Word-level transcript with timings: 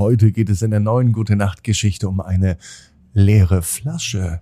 Heute 0.00 0.32
geht 0.32 0.48
es 0.48 0.62
in 0.62 0.70
der 0.70 0.80
neuen 0.80 1.12
Gute 1.12 1.36
Nacht 1.36 1.62
Geschichte 1.62 2.08
um 2.08 2.22
eine 2.22 2.56
leere 3.12 3.60
Flasche. 3.60 4.40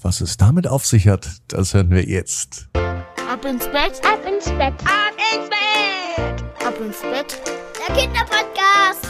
Was 0.00 0.20
es 0.20 0.38
damit 0.38 0.66
auf 0.66 0.84
sich 0.86 1.06
hat, 1.06 1.28
das 1.46 1.72
hören 1.72 1.90
wir 1.90 2.02
jetzt. 2.02 2.68
Ab 2.72 3.44
ins 3.44 3.66
Bett, 3.66 4.00
Ab 4.04 4.18
ins 4.26 4.46
Bett. 4.46 4.74
ab 4.82 5.14
ins 5.32 5.48
Bett, 5.48 6.66
ab 6.66 6.74
ins 6.84 7.00
Bett. 7.00 7.40
Der 7.78 7.94
Kinderpodcast. 7.94 9.07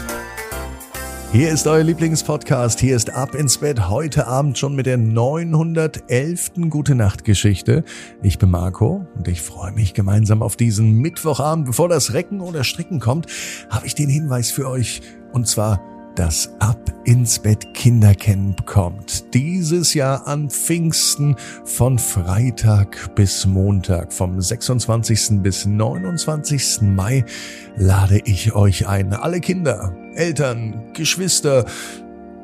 Hier 1.31 1.51
ist 1.51 1.67
euer 1.67 1.83
Lieblingspodcast. 1.83 2.79
Hier 2.79 2.95
ist 2.95 3.11
Ab 3.11 3.35
ins 3.35 3.59
Bett. 3.59 3.87
Heute 3.87 4.25
Abend 4.25 4.57
schon 4.57 4.73
mit 4.73 4.87
der 4.87 4.97
911. 4.97 6.53
Gute 6.71 6.95
Nacht 6.95 7.23
Geschichte. 7.23 7.83
Ich 8.23 8.39
bin 8.39 8.49
Marco 8.49 9.05
und 9.15 9.27
ich 9.27 9.43
freue 9.43 9.71
mich 9.71 9.93
gemeinsam 9.93 10.41
auf 10.41 10.55
diesen 10.55 10.93
Mittwochabend. 10.93 11.67
Bevor 11.67 11.87
das 11.87 12.13
Recken 12.13 12.41
oder 12.41 12.63
Stricken 12.63 12.99
kommt, 12.99 13.27
habe 13.69 13.85
ich 13.85 13.93
den 13.93 14.09
Hinweis 14.09 14.49
für 14.49 14.67
euch. 14.67 15.01
Und 15.31 15.47
zwar 15.47 15.79
das 16.15 16.49
Ab 16.59 16.91
ins 17.05 17.39
Bett 17.39 17.73
Kindercamp 17.73 18.65
kommt. 18.65 19.33
Dieses 19.33 19.93
Jahr 19.93 20.27
an 20.27 20.49
Pfingsten 20.49 21.35
von 21.63 21.97
Freitag 21.99 23.15
bis 23.15 23.45
Montag. 23.45 24.11
Vom 24.11 24.41
26. 24.41 25.41
bis 25.43 25.65
29. 25.65 26.81
Mai 26.81 27.23
lade 27.77 28.19
ich 28.25 28.53
euch 28.53 28.87
ein. 28.87 29.13
Alle 29.13 29.39
Kinder, 29.39 29.95
Eltern, 30.19 30.73
Geschwister, 30.93 31.63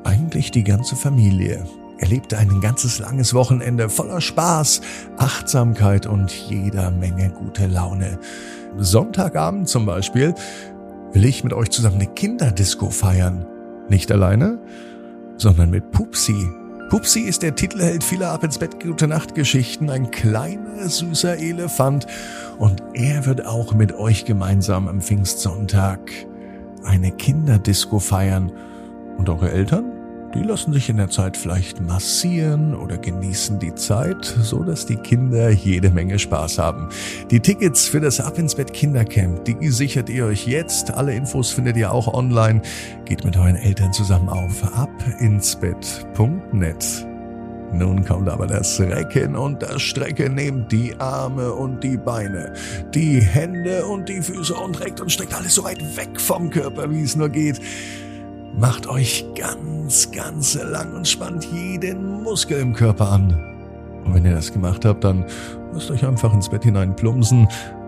eigentlich 0.05 0.49
die 0.49 0.63
ganze 0.63 0.95
Familie. 0.95 1.65
Erlebt 1.98 2.34
ein 2.34 2.61
ganzes 2.61 2.99
langes 2.99 3.34
Wochenende 3.34 3.89
voller 3.89 4.21
Spaß, 4.21 4.79
Achtsamkeit 5.17 6.05
und 6.05 6.31
jeder 6.31 6.89
Menge 6.89 7.31
gute 7.31 7.67
Laune. 7.67 8.17
Sonntagabend 8.77 9.67
zum 9.67 9.85
Beispiel 9.85 10.34
will 11.11 11.25
ich 11.25 11.43
mit 11.43 11.51
euch 11.51 11.70
zusammen 11.70 11.95
eine 11.95 12.07
Kinderdisco 12.07 12.89
feiern. 12.89 13.45
Nicht 13.89 14.09
alleine, 14.09 14.57
sondern 15.35 15.70
mit 15.70 15.91
Pupsi. 15.91 16.48
Pupsi 16.89 17.21
ist 17.21 17.43
der 17.43 17.55
Titelheld 17.55 18.05
vieler 18.05 18.31
Ab 18.31 18.46
ins 18.46 18.57
Bett 18.57 18.81
Gute 18.81 19.09
Nacht 19.09 19.35
Geschichten, 19.35 19.90
ein 19.90 20.12
kleiner, 20.12 20.87
süßer 20.87 21.40
Elefant 21.40 22.07
und 22.57 22.81
er 22.93 23.26
wird 23.26 23.46
auch 23.46 23.73
mit 23.73 23.91
euch 23.91 24.23
gemeinsam 24.23 24.87
am 24.87 25.01
Pfingstsonntag 25.01 25.99
eine 26.85 27.11
Kinderdisco 27.11 27.99
feiern. 27.99 28.51
Und 29.17 29.29
eure 29.29 29.51
Eltern? 29.51 29.95
Die 30.35 30.43
lassen 30.43 30.71
sich 30.73 30.89
in 30.89 30.97
der 30.97 31.09
Zeit 31.09 31.37
vielleicht 31.37 31.79
massieren 31.79 32.75
oder 32.75 32.97
genießen 32.97 33.57
die 33.59 33.73
Zeit, 33.73 34.25
so 34.25 34.63
dass 34.63 34.85
die 34.85 34.97
Kinder 34.97 35.49
jede 35.49 35.91
Menge 35.91 36.19
Spaß 36.19 36.57
haben. 36.57 36.89
Die 37.31 37.39
Tickets 37.39 37.87
für 37.87 38.01
das 38.01 38.19
Ab 38.19 38.37
ins 38.37 38.55
Bett 38.55 38.73
Kindercamp, 38.73 39.45
die 39.45 39.69
sichert 39.69 40.09
ihr 40.09 40.25
euch 40.25 40.45
jetzt. 40.45 40.93
Alle 40.93 41.15
Infos 41.15 41.51
findet 41.51 41.77
ihr 41.77 41.89
auch 41.89 42.13
online. 42.13 42.61
Geht 43.05 43.23
mit 43.23 43.37
euren 43.37 43.55
Eltern 43.55 43.93
zusammen 43.93 44.27
auf 44.27 44.61
abinsbett.net. 44.77 47.15
Nun 47.77 48.05
kommt 48.05 48.29
aber 48.29 48.48
das 48.48 48.79
Recken 48.79 49.35
und 49.35 49.62
das 49.62 49.81
Strecken. 49.81 50.35
Nehmt 50.35 50.71
die 50.71 50.95
Arme 50.99 51.51
und 51.51 51.84
die 51.84 51.98
Beine, 51.98 52.54
die 52.93 53.20
Hände 53.20 53.85
und 53.85 54.07
die 54.07 54.21
Füße 54.21 54.54
und 54.54 54.79
reckt 54.79 55.01
und 55.01 55.12
streckt 55.12 55.34
alles 55.34 55.55
so 55.55 55.63
weit 55.63 55.81
weg 55.98 56.20
vom 56.20 56.49
Körper, 56.49 56.90
wie 56.90 57.01
es 57.01 57.15
nur 57.15 57.29
geht. 57.29 57.59
Macht 58.57 58.87
euch 58.87 59.26
ganz, 59.35 60.09
ganz 60.12 60.55
lang 60.55 60.93
und 60.93 61.07
spannt 61.07 61.46
jeden 61.51 62.23
Muskel 62.23 62.59
im 62.62 62.73
Körper 62.73 63.12
an. 63.12 63.34
Und 64.06 64.13
wenn 64.13 64.25
ihr 64.25 64.35
das 64.35 64.53
gemacht 64.53 64.85
habt, 64.85 65.03
dann 65.03 65.25
müsst 65.73 65.91
euch 65.91 66.06
einfach 66.06 66.34
ins 66.34 66.47
Bett 66.47 66.63
hinein 66.63 66.96
plumpsen 66.96 67.47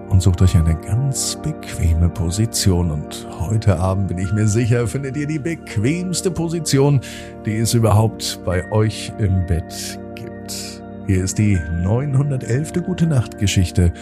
und 0.09 0.21
sucht 0.21 0.41
euch 0.41 0.55
eine 0.55 0.75
ganz 0.75 1.37
bequeme 1.41 2.09
Position. 2.09 2.91
Und 2.91 3.27
heute 3.39 3.79
Abend 3.79 4.07
bin 4.07 4.17
ich 4.17 4.31
mir 4.33 4.47
sicher, 4.47 4.87
findet 4.87 5.17
ihr 5.17 5.27
die 5.27 5.39
bequemste 5.39 6.31
Position, 6.31 7.01
die 7.45 7.57
es 7.57 7.73
überhaupt 7.73 8.39
bei 8.45 8.69
euch 8.71 9.11
im 9.19 9.45
Bett 9.45 9.99
gibt. 10.15 10.81
Hier 11.07 11.23
ist 11.23 11.37
die 11.37 11.59
911. 11.83 12.73
Gute 12.85 13.07
Nacht 13.07 13.37
Geschichte 13.37 13.93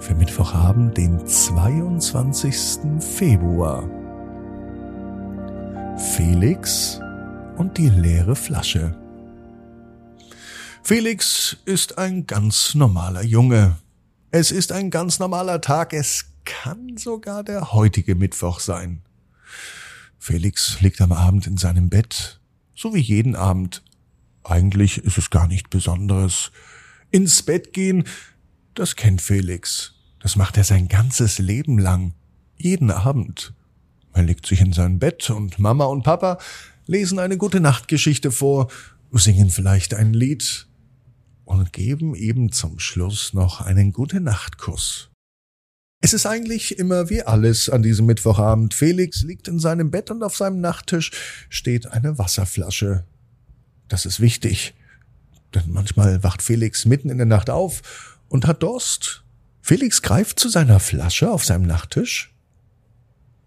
für 0.00 0.14
Mittwochabend, 0.14 0.96
den 0.96 1.26
22. 1.26 2.54
Februar. 3.00 3.84
Felix 5.96 7.00
und 7.56 7.78
die 7.78 7.88
leere 7.88 8.34
Flasche. 8.34 8.94
Felix 10.82 11.56
ist 11.64 11.98
ein 11.98 12.26
ganz 12.26 12.74
normaler 12.74 13.22
Junge. 13.22 13.76
Es 14.34 14.50
ist 14.50 14.72
ein 14.72 14.88
ganz 14.88 15.18
normaler 15.18 15.60
Tag. 15.60 15.92
Es 15.92 16.24
kann 16.46 16.96
sogar 16.96 17.44
der 17.44 17.74
heutige 17.74 18.14
Mittwoch 18.14 18.60
sein. 18.60 19.02
Felix 20.18 20.80
liegt 20.80 21.02
am 21.02 21.12
Abend 21.12 21.46
in 21.46 21.58
seinem 21.58 21.90
Bett, 21.90 22.40
so 22.74 22.94
wie 22.94 23.00
jeden 23.00 23.36
Abend. 23.36 23.82
Eigentlich 24.42 24.96
ist 24.96 25.18
es 25.18 25.28
gar 25.28 25.48
nicht 25.48 25.68
Besonderes. 25.68 26.50
Ins 27.10 27.42
Bett 27.42 27.74
gehen, 27.74 28.04
das 28.72 28.96
kennt 28.96 29.20
Felix. 29.20 29.96
Das 30.18 30.34
macht 30.34 30.56
er 30.56 30.64
sein 30.64 30.88
ganzes 30.88 31.38
Leben 31.38 31.78
lang. 31.78 32.14
Jeden 32.56 32.90
Abend. 32.90 33.52
Er 34.14 34.22
legt 34.22 34.46
sich 34.46 34.62
in 34.62 34.72
sein 34.72 34.98
Bett 34.98 35.28
und 35.28 35.58
Mama 35.58 35.84
und 35.84 36.04
Papa 36.04 36.38
lesen 36.86 37.18
eine 37.18 37.36
gute 37.36 37.60
Nachtgeschichte 37.60 38.30
vor, 38.30 38.70
singen 39.12 39.50
vielleicht 39.50 39.92
ein 39.92 40.14
Lied 40.14 40.68
und 41.52 41.72
geben 41.72 42.14
eben 42.14 42.50
zum 42.50 42.78
Schluss 42.78 43.34
noch 43.34 43.60
einen 43.60 43.92
gute 43.92 44.20
Nachtkuss. 44.20 45.10
Es 46.00 46.14
ist 46.14 46.26
eigentlich 46.26 46.78
immer 46.78 47.10
wie 47.10 47.22
alles 47.22 47.68
an 47.68 47.82
diesem 47.82 48.06
Mittwochabend. 48.06 48.74
Felix 48.74 49.22
liegt 49.22 49.48
in 49.48 49.60
seinem 49.60 49.90
Bett 49.90 50.10
und 50.10 50.22
auf 50.22 50.36
seinem 50.36 50.60
Nachttisch 50.60 51.12
steht 51.48 51.86
eine 51.86 52.18
Wasserflasche. 52.18 53.04
Das 53.88 54.06
ist 54.06 54.18
wichtig, 54.18 54.74
denn 55.54 55.64
manchmal 55.68 56.24
wacht 56.24 56.42
Felix 56.42 56.86
mitten 56.86 57.10
in 57.10 57.18
der 57.18 57.26
Nacht 57.26 57.50
auf 57.50 58.18
und 58.28 58.46
hat 58.46 58.62
Durst. 58.62 59.22
Felix 59.60 60.02
greift 60.02 60.40
zu 60.40 60.48
seiner 60.48 60.80
Flasche 60.80 61.30
auf 61.30 61.44
seinem 61.44 61.66
Nachttisch 61.66 62.34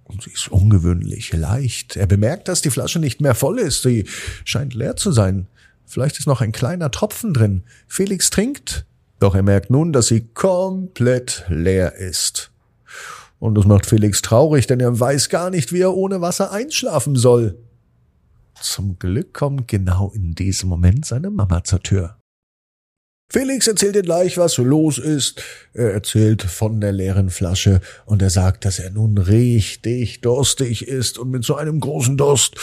und 0.03 0.21
sie 0.21 0.31
ist 0.31 0.47
ungewöhnlich 0.49 1.33
leicht. 1.33 1.95
Er 1.95 2.05
bemerkt, 2.05 2.47
dass 2.47 2.61
die 2.61 2.69
Flasche 2.69 2.99
nicht 2.99 3.19
mehr 3.19 3.35
voll 3.35 3.57
ist. 3.57 3.81
Sie 3.81 4.05
scheint 4.45 4.75
leer 4.75 4.95
zu 4.95 5.11
sein. 5.11 5.47
Vielleicht 5.85 6.19
ist 6.19 6.27
noch 6.27 6.41
ein 6.41 6.51
kleiner 6.51 6.91
Tropfen 6.91 7.33
drin. 7.33 7.63
Felix 7.87 8.29
trinkt, 8.29 8.85
doch 9.19 9.35
er 9.35 9.43
merkt 9.43 9.69
nun, 9.69 9.93
dass 9.93 10.07
sie 10.07 10.27
komplett 10.33 11.45
leer 11.47 11.95
ist. 11.95 12.51
Und 13.39 13.55
das 13.55 13.65
macht 13.65 13.85
Felix 13.85 14.21
traurig, 14.21 14.67
denn 14.67 14.79
er 14.79 14.99
weiß 14.99 15.29
gar 15.29 15.49
nicht, 15.49 15.71
wie 15.71 15.81
er 15.81 15.93
ohne 15.93 16.21
Wasser 16.21 16.51
einschlafen 16.51 17.15
soll. 17.15 17.57
Zum 18.59 18.97
Glück 18.97 19.33
kommt 19.33 19.67
genau 19.67 20.11
in 20.15 20.33
diesem 20.33 20.69
Moment 20.69 21.05
seine 21.05 21.29
Mama 21.29 21.63
zur 21.63 21.81
Tür. 21.81 22.17
Felix 23.29 23.67
erzählt 23.67 23.95
ihr 23.95 24.03
gleich, 24.03 24.37
was 24.37 24.57
los 24.57 24.97
ist. 24.97 25.41
Er 25.73 25.93
erzählt 25.93 26.43
von 26.43 26.79
der 26.79 26.91
leeren 26.91 27.29
Flasche 27.29 27.81
und 28.05 28.21
er 28.21 28.29
sagt, 28.29 28.65
dass 28.65 28.79
er 28.79 28.91
nun 28.91 29.17
richtig 29.17 30.21
durstig 30.21 30.87
ist 30.87 31.17
und 31.17 31.31
mit 31.31 31.43
so 31.43 31.55
einem 31.55 31.79
großen 31.79 32.17
Durst 32.17 32.55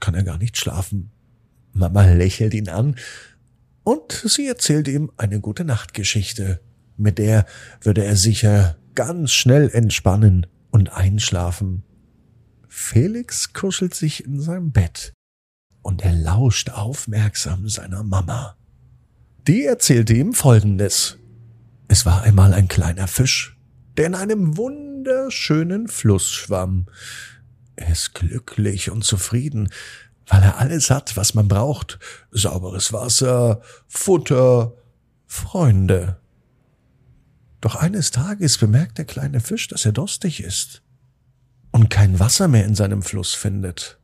kann 0.00 0.14
er 0.14 0.24
gar 0.24 0.38
nicht 0.38 0.56
schlafen. 0.56 1.10
Mama 1.72 2.06
lächelt 2.06 2.54
ihn 2.54 2.68
an 2.68 2.96
und 3.84 4.12
sie 4.12 4.46
erzählt 4.46 4.88
ihm 4.88 5.10
eine 5.16 5.40
gute 5.40 5.64
Nachtgeschichte. 5.64 6.60
Mit 6.96 7.18
der 7.18 7.46
würde 7.80 8.04
er 8.04 8.16
sicher 8.16 8.76
ganz 8.94 9.32
schnell 9.32 9.70
entspannen 9.70 10.46
und 10.70 10.92
einschlafen. 10.92 11.82
Felix 12.68 13.52
kuschelt 13.52 13.94
sich 13.94 14.24
in 14.24 14.40
seinem 14.40 14.72
Bett 14.72 15.12
und 15.82 16.02
er 16.02 16.12
lauscht 16.12 16.70
aufmerksam 16.70 17.68
seiner 17.68 18.02
Mama. 18.02 18.56
Die 19.46 19.64
erzählte 19.64 20.14
ihm 20.14 20.32
Folgendes. 20.32 21.18
Es 21.88 22.06
war 22.06 22.22
einmal 22.22 22.54
ein 22.54 22.68
kleiner 22.68 23.08
Fisch, 23.08 23.58
der 23.96 24.06
in 24.06 24.14
einem 24.14 24.56
wunderschönen 24.56 25.88
Fluss 25.88 26.30
schwamm. 26.30 26.86
Er 27.74 27.90
ist 27.90 28.14
glücklich 28.14 28.90
und 28.90 29.04
zufrieden, 29.04 29.68
weil 30.26 30.42
er 30.42 30.58
alles 30.58 30.90
hat, 30.90 31.16
was 31.16 31.34
man 31.34 31.48
braucht. 31.48 31.98
Sauberes 32.30 32.92
Wasser, 32.92 33.60
Futter, 33.88 34.74
Freunde. 35.26 36.18
Doch 37.60 37.76
eines 37.76 38.10
Tages 38.10 38.58
bemerkt 38.58 38.98
der 38.98 39.04
kleine 39.04 39.40
Fisch, 39.40 39.68
dass 39.68 39.84
er 39.84 39.92
durstig 39.92 40.42
ist 40.42 40.82
und 41.70 41.90
kein 41.90 42.20
Wasser 42.20 42.48
mehr 42.48 42.64
in 42.64 42.74
seinem 42.74 43.02
Fluss 43.02 43.34
findet. 43.34 43.98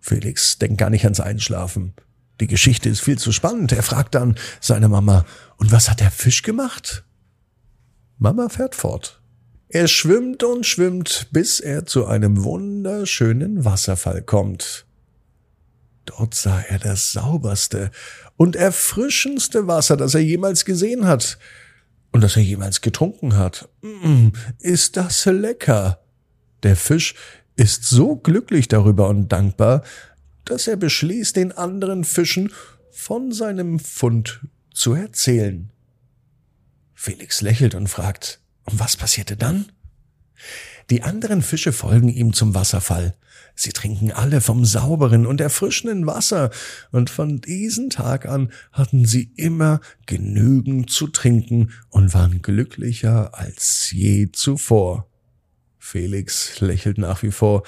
Felix 0.00 0.58
denkt 0.58 0.78
gar 0.78 0.90
nicht 0.90 1.04
ans 1.04 1.20
Einschlafen. 1.20 1.94
Die 2.40 2.46
Geschichte 2.46 2.88
ist 2.88 3.00
viel 3.00 3.18
zu 3.18 3.32
spannend. 3.32 3.72
Er 3.72 3.82
fragt 3.82 4.14
dann 4.14 4.36
seine 4.60 4.88
Mama, 4.88 5.24
und 5.56 5.72
was 5.72 5.88
hat 5.88 6.00
der 6.00 6.10
Fisch 6.10 6.42
gemacht? 6.42 7.04
Mama 8.18 8.48
fährt 8.48 8.74
fort. 8.74 9.22
Er 9.74 9.88
schwimmt 9.88 10.44
und 10.44 10.64
schwimmt, 10.64 11.26
bis 11.32 11.58
er 11.58 11.84
zu 11.84 12.06
einem 12.06 12.44
wunderschönen 12.44 13.64
Wasserfall 13.64 14.22
kommt. 14.22 14.86
Dort 16.04 16.32
sah 16.36 16.60
er 16.60 16.78
das 16.78 17.10
sauberste 17.10 17.90
und 18.36 18.54
erfrischendste 18.54 19.66
Wasser, 19.66 19.96
das 19.96 20.14
er 20.14 20.20
jemals 20.20 20.64
gesehen 20.64 21.08
hat 21.08 21.40
und 22.12 22.20
das 22.20 22.36
er 22.36 22.42
jemals 22.42 22.82
getrunken 22.82 23.34
hat. 23.34 23.68
Mm, 23.82 24.28
ist 24.60 24.96
das 24.96 25.24
lecker! 25.26 26.04
Der 26.62 26.76
Fisch 26.76 27.16
ist 27.56 27.82
so 27.82 28.14
glücklich 28.14 28.68
darüber 28.68 29.08
und 29.08 29.32
dankbar, 29.32 29.82
dass 30.44 30.68
er 30.68 30.76
beschließt, 30.76 31.34
den 31.34 31.50
anderen 31.50 32.04
Fischen 32.04 32.52
von 32.92 33.32
seinem 33.32 33.80
Fund 33.80 34.40
zu 34.72 34.94
erzählen. 34.94 35.72
Felix 36.94 37.40
lächelt 37.40 37.74
und 37.74 37.88
fragt, 37.88 38.38
und 38.64 38.78
was 38.78 38.96
passierte 38.96 39.36
dann? 39.36 39.66
Die 40.90 41.02
anderen 41.02 41.42
Fische 41.42 41.72
folgen 41.72 42.08
ihm 42.08 42.32
zum 42.32 42.54
Wasserfall. 42.54 43.16
Sie 43.54 43.70
trinken 43.70 44.10
alle 44.10 44.40
vom 44.40 44.64
sauberen 44.64 45.26
und 45.26 45.40
erfrischenden 45.40 46.06
Wasser, 46.06 46.50
und 46.90 47.08
von 47.08 47.40
diesem 47.40 47.88
Tag 47.88 48.26
an 48.26 48.50
hatten 48.72 49.06
sie 49.06 49.32
immer 49.36 49.80
genügend 50.06 50.90
zu 50.90 51.06
trinken 51.06 51.70
und 51.90 52.12
waren 52.14 52.42
glücklicher 52.42 53.34
als 53.34 53.90
je 53.92 54.30
zuvor. 54.32 55.08
Felix 55.78 56.60
lächelt 56.60 56.98
nach 56.98 57.22
wie 57.22 57.30
vor, 57.30 57.62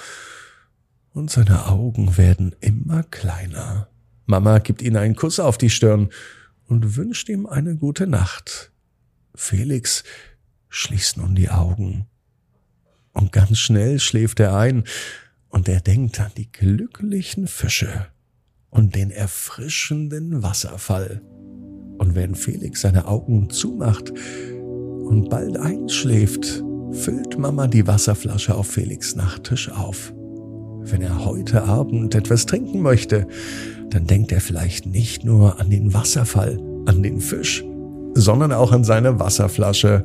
und 1.13 1.31
seine 1.31 1.67
Augen 1.67 2.19
werden 2.19 2.55
immer 2.61 3.03
kleiner. 3.05 3.89
Mama 4.27 4.59
gibt 4.59 4.83
ihm 4.83 4.97
einen 4.97 5.15
Kuss 5.15 5.39
auf 5.39 5.57
die 5.57 5.71
Stirn 5.71 6.11
und 6.67 6.97
wünscht 6.97 7.29
ihm 7.29 7.47
eine 7.47 7.77
gute 7.77 8.07
Nacht. 8.07 8.73
Felix 9.35 10.03
schließt 10.69 11.19
nun 11.19 11.35
die 11.35 11.51
Augen. 11.51 12.07
Und 13.13 13.33
ganz 13.33 13.59
schnell 13.59 13.99
schläft 13.99 14.41
er 14.41 14.57
ein, 14.57 14.85
und 15.49 15.69
er 15.69 15.81
denkt 15.81 16.21
an 16.21 16.33
die 16.37 16.51
glücklichen 16.53 17.47
Fische 17.47 18.07
und 18.69 18.95
den 18.95 19.11
erfrischenden 19.11 20.43
Wasserfall. 20.43 21.23
Und 21.99 22.15
wenn 22.15 22.35
Felix 22.35 22.83
seine 22.83 23.07
Augen 23.07 23.49
zumacht 23.49 24.13
und 24.51 25.29
bald 25.31 25.57
einschläft, 25.57 26.63
füllt 26.93 27.39
Mama 27.39 27.69
die 27.69 27.87
Wasserflasche 27.87 28.55
auf 28.55 28.67
Felix 28.67 29.17
Nachttisch 29.17 29.71
auf. 29.71 30.13
Wenn 30.83 31.01
er 31.01 31.25
heute 31.25 31.63
Abend 31.63 32.15
etwas 32.15 32.45
trinken 32.45 32.83
möchte, 32.83 33.27
dann 33.91 34.07
denkt 34.07 34.33
er 34.33 34.41
vielleicht 34.41 34.87
nicht 34.87 35.25
nur 35.25 35.59
an 35.59 35.71
den 35.71 35.95
Wasserfall, 35.95 36.61
an 36.87 37.03
den 37.03 37.21
Fisch, 37.21 37.65
sondern 38.15 38.53
auch 38.53 38.73
an 38.73 38.85
seine 38.85 39.19
Wasserflasche, 39.19 40.05